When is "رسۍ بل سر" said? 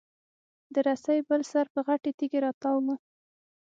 0.87-1.65